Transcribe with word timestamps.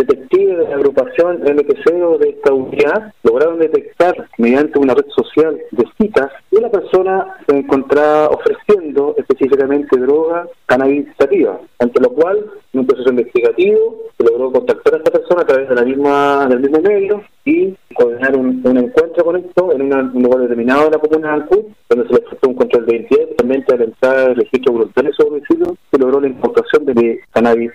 detectives 0.00 0.58
de 0.58 0.68
la 0.68 0.76
agrupación 0.76 1.40
MPC 1.42 2.02
o 2.02 2.18
de 2.18 2.30
esta 2.30 2.52
unidad 2.52 3.12
lograron 3.22 3.58
detectar 3.58 4.28
mediante 4.38 4.78
una 4.78 4.94
red 4.94 5.06
social 5.14 5.60
de 5.70 5.84
citas 5.98 6.30
que 6.50 6.60
la 6.60 6.70
persona 6.70 7.36
se 7.46 7.56
encontraba 7.56 8.28
ofreciendo 8.28 9.14
específicamente 9.18 9.98
droga 9.98 10.46
cannabisativa, 10.66 11.60
ante 11.78 12.00
lo 12.00 12.10
cual 12.10 12.44
en 12.72 12.80
un 12.80 12.86
proceso 12.86 13.10
investigativo 13.10 13.96
se 14.16 14.24
logró 14.24 14.52
contactar 14.52 14.94
a 14.94 14.98
esta 14.98 15.10
persona 15.10 15.42
a 15.42 15.46
través 15.46 15.68
de 15.68 15.74
la 15.74 15.84
misma 15.84 16.46
del 16.48 16.60
mismo 16.60 16.80
medio 16.80 17.22
y 17.44 17.74
coordinar 17.94 18.36
un, 18.36 18.62
encuentro 18.64 19.24
con 19.24 19.36
esto 19.36 19.72
en 19.72 19.82
un 19.82 20.22
lugar 20.22 20.40
determinado 20.40 20.84
de 20.84 20.90
la 20.90 20.98
comuna 20.98 21.28
de 21.28 21.34
Ancud, 21.34 21.64
donde 21.88 22.06
se 22.06 22.14
le 22.14 22.20
efectuó 22.20 22.50
un 22.50 22.56
control 22.56 22.86
de 22.86 22.96
identidad, 22.96 23.26
también 23.36 23.64
al 23.68 23.82
entrar 23.82 24.30
el 24.30 24.36
registro 24.36 24.72
voluntario 24.72 25.10
de 25.10 25.16
su 25.16 25.22
domicilio, 25.24 25.76
se 25.90 25.98
logró 25.98 26.20
la 26.20 26.28
importación 26.28 26.84
de 26.86 27.20
cannabis 27.32 27.72